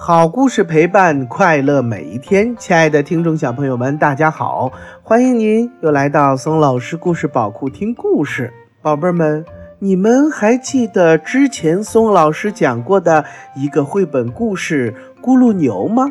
[0.00, 4.70] 好故事陪伴快乐每一天，亲爱的听众小朋友们，大家好，
[5.02, 8.50] 欢迎您又来到松老师故事宝库听故事。
[8.80, 9.44] 宝贝儿们，
[9.80, 13.24] 你们还记得之前松老师讲过的
[13.56, 16.08] 一个绘本故事《咕噜牛》吗？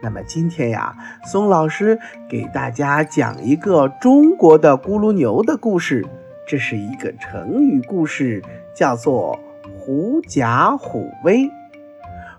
[0.00, 0.94] 那么今天呀，
[1.26, 1.98] 松老师
[2.28, 6.06] 给大家讲一个中国的咕噜牛的故事，
[6.46, 8.40] 这是一个成语故事，
[8.72, 9.36] 叫做
[9.76, 11.50] “狐假虎威”。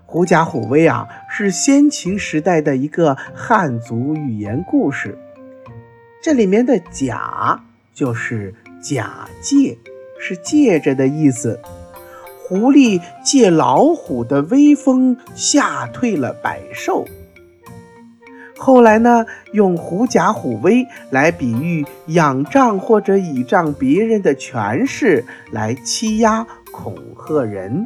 [0.08, 5.18] 狐假虎威啊，是先秦时代的一个汉族寓言故事。
[6.22, 7.60] 这里面的“假”
[7.92, 9.76] 就是假借，
[10.20, 11.60] 是借着的意思。
[12.38, 17.04] 狐狸借老虎的威风吓退了百兽。
[18.56, 27.84] 后来呢，用狐假虎威来比喻仰仗或者倚仗别人的权势来欺压恐吓人。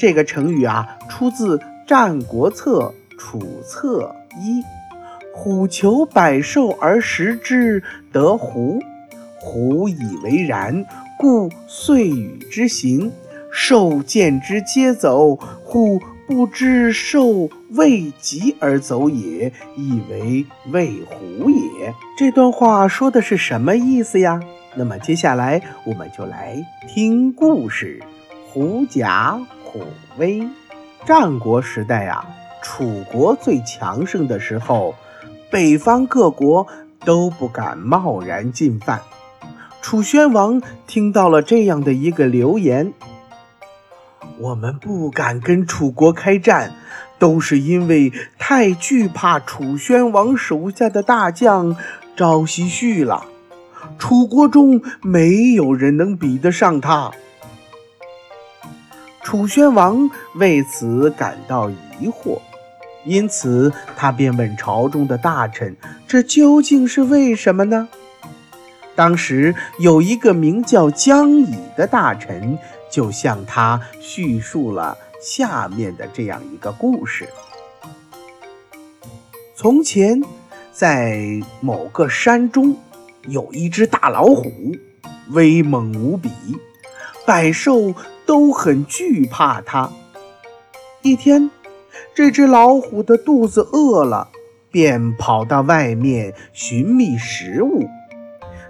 [0.00, 4.62] 这个成语啊，出自《战国策·楚策一》
[5.36, 8.80] ：“虎求百兽而食之，得狐。
[9.38, 10.86] 狐以为然，
[11.18, 13.12] 故遂与之行。
[13.52, 15.36] 兽见之，皆走。
[15.36, 24.40] 虎不知兽未及而走也，以为畏虎也。”这段话说的是什么意思呀？
[24.74, 26.56] 那么接下来我们就来
[26.88, 28.00] 听故事：
[28.50, 29.38] 狐假。
[29.70, 29.84] 虎
[30.18, 30.42] 威，
[31.06, 32.26] 战国时代啊，
[32.60, 34.96] 楚国最强盛的时候，
[35.48, 36.66] 北方各国
[37.04, 39.00] 都不敢贸然进犯。
[39.80, 42.92] 楚宣王听到了这样的一个流言：
[44.40, 46.72] 我们不敢跟楚国开战，
[47.20, 51.76] 都是因为太惧怕楚宣王手下的大将
[52.16, 53.24] 赵奚绪了。
[54.00, 57.12] 楚国中没有人能比得上他。
[59.22, 62.40] 楚宣王为此感到疑惑，
[63.04, 65.76] 因此他便问朝中的大臣
[66.08, 67.88] ：“这究竟是为什么呢？”
[68.96, 72.58] 当时有一个名叫姜乙的大臣，
[72.90, 77.28] 就向他叙述了下面的这样一个故事：
[79.54, 80.22] 从前，
[80.72, 82.76] 在某个山中，
[83.28, 84.50] 有一只大老虎，
[85.30, 86.30] 威猛无比，
[87.26, 87.94] 百兽。
[88.30, 89.90] 都很惧怕它。
[91.02, 91.50] 一天，
[92.14, 94.28] 这只老虎的肚子饿了，
[94.70, 97.88] 便跑到外面寻觅食物。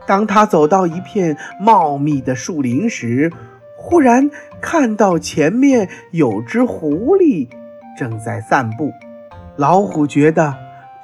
[0.07, 3.31] 当他走到一片茂密的树林时，
[3.77, 4.31] 忽然
[4.63, 7.47] 看到前面有只狐狸
[7.99, 8.91] 正在散步。
[9.57, 10.55] 老虎觉得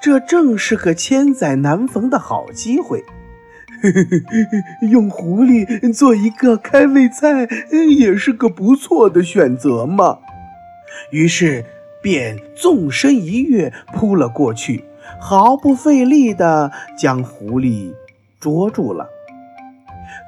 [0.00, 3.05] 这正是个千载难逢的好机会。
[4.91, 7.48] 用狐狸做一个开胃菜，
[7.97, 10.19] 也是个不错的选择嘛。
[11.10, 11.64] 于是
[12.03, 14.84] 便纵身一跃，扑了过去，
[15.20, 17.92] 毫不费力地将狐狸
[18.41, 19.09] 捉住了。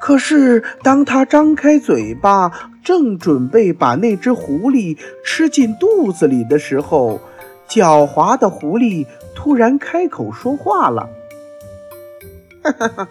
[0.00, 2.52] 可是当他张开嘴巴，
[2.84, 7.20] 正准备把那只狐狸吃进肚子里的时候，
[7.68, 11.08] 狡猾的狐狸突然开口说话了。
[12.72, 13.08] 哈哈哈！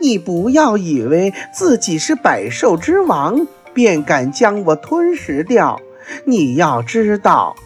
[0.00, 5.80] 你不要以为自己是百兽之王，便敢将我吞食掉。
[6.24, 7.56] 你要知道，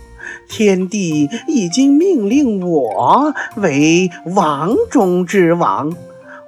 [0.48, 5.94] 天帝已经命令我为王中之王，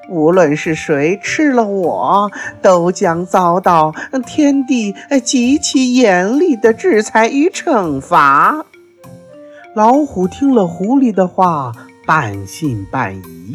[0.09, 2.31] 无论是谁吃了我，
[2.63, 3.95] 都将遭到
[4.27, 8.65] 天帝极其严厉的制裁与惩罚。
[9.75, 11.73] 老虎听了狐狸的话，
[12.05, 13.55] 半信半疑。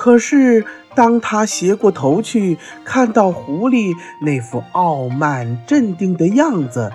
[0.00, 0.64] 可是，
[0.94, 3.92] 当他斜过头去，看到狐狸
[4.22, 6.92] 那副傲慢镇定的样子，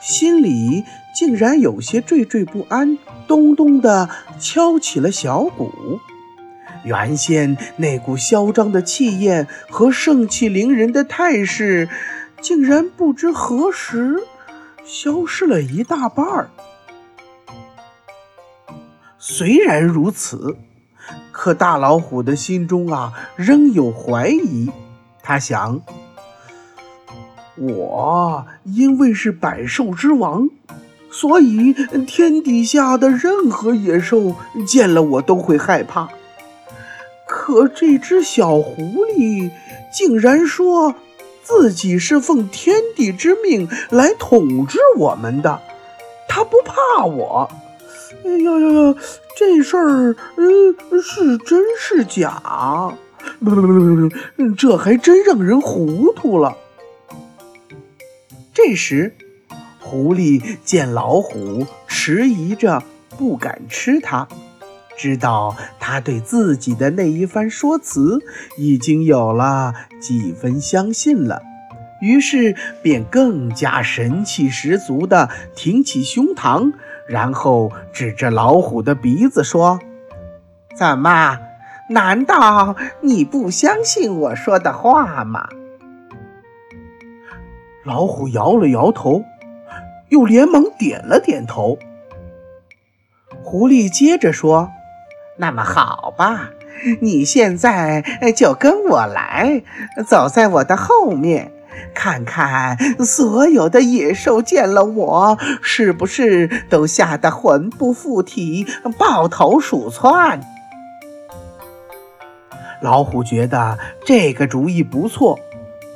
[0.00, 5.98] 心里竟然有些惴惴不安，咚咚地敲起了小鼓。
[6.84, 11.88] 原先那股嚣张的气焰和盛气凌人的态势，
[12.40, 14.22] 竟然不知何时
[14.84, 16.50] 消失了一大半儿。
[19.18, 20.56] 虽然如此。
[21.44, 24.70] 可大老虎的心中啊，仍有怀疑。
[25.22, 25.78] 他想：
[27.58, 30.48] 我因为是百兽之王，
[31.10, 31.74] 所以
[32.06, 34.34] 天底下的任何野兽
[34.66, 36.08] 见了我都会害怕。
[37.28, 39.50] 可这只小狐狸
[39.92, 40.94] 竟然说
[41.42, 45.60] 自己是奉天地之命来统治我们的，
[46.26, 47.50] 它不怕我。
[48.24, 48.94] 哎呀呀呀！
[49.36, 52.40] 这事儿，嗯，是真是假？
[53.40, 56.56] 不不不不不，这还真让人糊涂了。
[58.52, 59.14] 这时，
[59.80, 62.82] 狐狸见老虎迟疑着
[63.18, 64.28] 不敢吃它。
[64.96, 68.20] 知道它对自己的那一番说辞
[68.56, 71.42] 已经有了几分相信了，
[72.00, 76.72] 于是便更加神气十足地挺起胸膛，
[77.06, 79.78] 然后指着老虎的鼻子说
[80.74, 81.38] ：“怎么？
[81.90, 85.48] 难道你不相信我说的话吗？”
[87.84, 89.22] 老虎摇了摇头，
[90.08, 91.78] 又连忙点了点头。
[93.42, 94.70] 狐狸接着说
[95.36, 96.52] ：“那么好吧，
[97.02, 98.02] 你现在
[98.34, 99.62] 就跟我来，
[100.06, 101.52] 走在我的后面，
[101.94, 108.66] 看看所有的野兽见了我，是不是都吓得魂不附体，
[108.98, 110.40] 抱头鼠窜？”
[112.82, 115.38] 老虎觉得这个主意不错。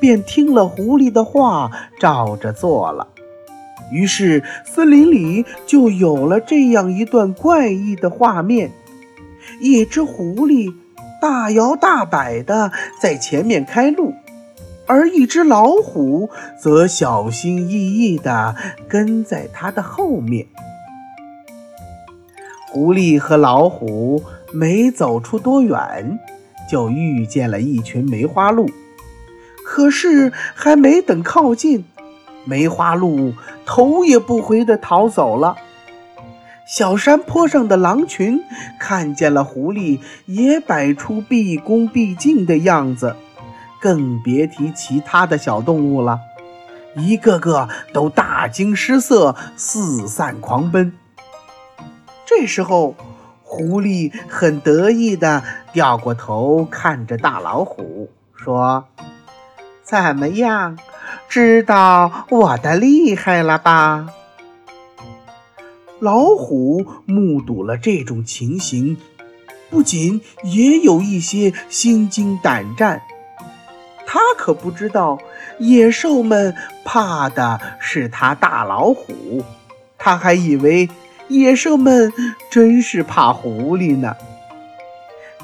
[0.01, 3.09] 便听了狐狸的话，照着做了。
[3.91, 8.71] 于是森林里就有了这样一段怪异的画面：
[9.59, 10.73] 一只狐狸
[11.21, 12.71] 大摇大摆地
[13.01, 14.13] 在前面开路，
[14.89, 18.55] 而一只老虎则小心翼翼地
[18.87, 20.47] 跟在它的后面。
[22.71, 26.19] 狐狸和老虎没走出多远，
[26.67, 28.67] 就遇见了一群梅花鹿。
[29.63, 31.85] 可是还没等靠近，
[32.43, 33.33] 梅花鹿
[33.67, 35.55] 头也不回地逃走了。
[36.67, 38.41] 小山坡上的狼群
[38.79, 43.15] 看见了狐狸，也摆出毕恭毕敬的样子，
[43.81, 46.19] 更别提其他的小动物了，
[46.95, 50.93] 一个个都大惊失色，四散狂奔。
[52.25, 52.95] 这时候，
[53.43, 55.43] 狐狸很得意地
[55.73, 58.85] 掉过头，看着大老虎说。
[59.83, 60.77] 怎么样，
[61.27, 64.09] 知道我的厉害了吧？
[65.99, 68.97] 老虎目睹了这种情形，
[69.71, 73.01] 不仅也有一些心惊胆战。
[74.11, 75.19] 他可不知道，
[75.59, 79.43] 野兽们怕的是他大老虎，
[79.99, 80.89] 他还以为
[81.27, 82.11] 野兽们
[82.49, 84.15] 真是怕狐狸呢。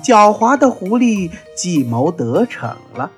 [0.04, 3.12] 狡猾的狐狸计谋得逞了。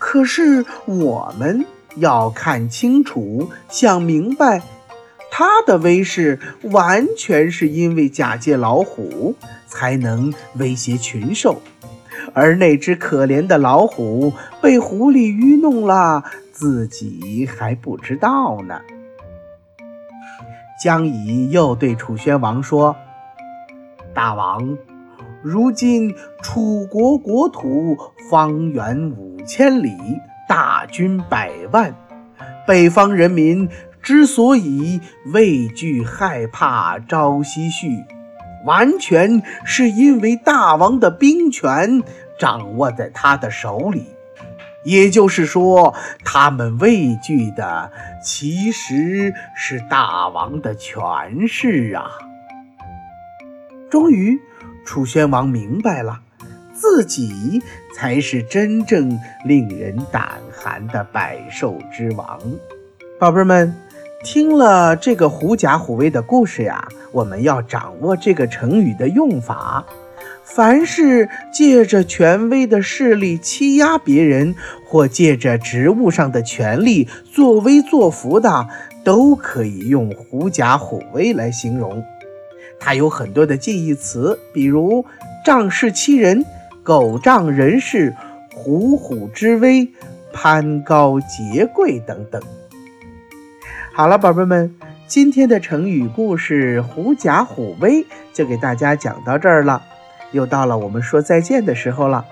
[0.00, 1.64] 可是我们
[1.94, 4.60] 要看清楚、想明白，
[5.30, 9.36] 他的威势完全是因为假借老虎
[9.68, 11.62] 才能威胁群兽，
[12.32, 18.80] 而那只可怜的老虎被狐狸愚弄了，自己还不知道呢。
[20.82, 22.96] 江乙又对楚宣王说
[24.14, 24.78] ：“大王。”
[25.42, 27.96] 如今楚国国土
[28.30, 29.96] 方圆五千里，
[30.46, 31.94] 大军百万，
[32.66, 33.66] 北方人民
[34.02, 35.00] 之所以
[35.32, 38.04] 畏惧害怕朝夕绪，
[38.64, 42.02] 完全是因为大王的兵权
[42.38, 44.06] 掌握在他的手里。
[44.84, 47.92] 也就是说，他们畏惧的
[48.22, 52.10] 其实是大王的权势啊！
[53.90, 54.38] 终于。
[54.86, 56.20] 楚宣王明白了，
[56.72, 57.62] 自己
[57.94, 62.40] 才是真正令人胆寒的百兽之王。
[63.20, 63.72] 宝贝儿们，
[64.22, 69.84] 听了这个狐假虎威的故事呀，我们要掌握这个成语的用法。
[70.44, 74.54] 凡是借着权威的势力欺压别人，
[74.86, 78.68] 或借着职务上的权力作威作福的，
[79.02, 82.04] 都可以用狐假虎威来形容。
[82.78, 85.02] 它有很多的近义词，比如
[85.46, 86.44] 仗势欺人、
[86.82, 88.14] 狗仗人势、
[88.54, 89.88] 虎虎之威、
[90.30, 92.42] 攀高结贵等等。
[94.00, 94.74] 好了，宝贝们，
[95.06, 98.02] 今天的成语故事“狐假虎威”
[98.32, 99.82] 就给大家讲到这儿了，
[100.32, 102.24] 又到了我们说再见的时候了。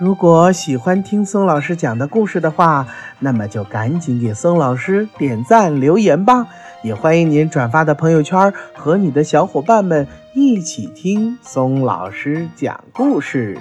[0.00, 2.88] 如果喜欢听松老师讲的故事的话，
[3.20, 6.48] 那么就赶紧给松老师点赞留言吧。
[6.82, 13.56] 也欢迎您转发到朋友圈，和你的小伙伴们一起听松老师讲故事。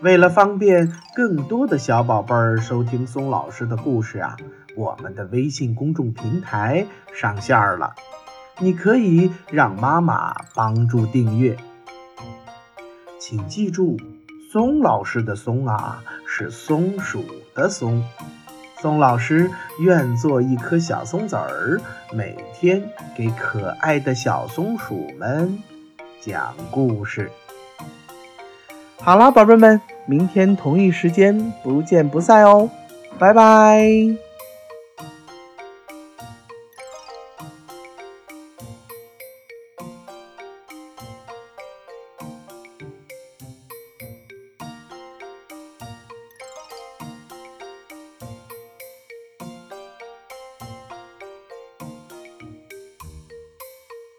[0.00, 4.36] 为了方便更多的小宝贝儿收听松老师的故事啊，
[4.76, 7.94] 我们的微信公众平台上线了，
[8.60, 11.56] 你可以让妈妈帮助订阅。
[13.18, 13.96] 请记住，
[14.52, 18.04] 松老师的松啊，是松鼠的松。
[18.78, 21.80] 松老师愿做一颗小松子儿，
[22.12, 25.58] 每天给可爱的小松鼠们
[26.20, 27.30] 讲故事。
[28.98, 32.70] 好了，宝贝们，明天同一时间不见不散哦，
[33.18, 34.25] 拜拜。